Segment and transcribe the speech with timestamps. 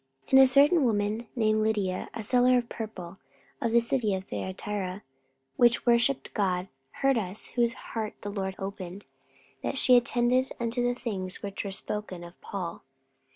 [0.23, 3.19] 44:016:014 And a certain woman named Lydia, a seller of purple,
[3.61, 5.03] of the city of Thyatira,
[5.57, 6.69] which worshipped God,
[7.03, 9.05] heard us: whose heart the Lord opened,
[9.61, 12.81] that she attended unto the things which were spoken of Paul.